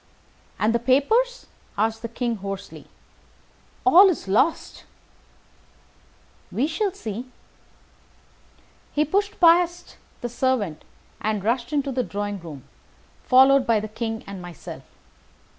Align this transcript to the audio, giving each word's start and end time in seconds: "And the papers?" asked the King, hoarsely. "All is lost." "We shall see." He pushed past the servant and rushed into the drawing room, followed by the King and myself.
"And 0.57 0.73
the 0.73 0.79
papers?" 0.79 1.45
asked 1.77 2.01
the 2.01 2.07
King, 2.09 2.37
hoarsely. 2.37 2.87
"All 3.85 4.09
is 4.09 4.27
lost." 4.27 4.85
"We 6.51 6.65
shall 6.65 6.91
see." 6.91 7.29
He 8.93 9.05
pushed 9.05 9.39
past 9.39 9.97
the 10.21 10.27
servant 10.29 10.83
and 11.21 11.43
rushed 11.43 11.71
into 11.71 11.91
the 11.91 12.01
drawing 12.01 12.39
room, 12.39 12.63
followed 13.25 13.67
by 13.67 13.79
the 13.79 13.87
King 13.87 14.23
and 14.25 14.41
myself. 14.41 14.81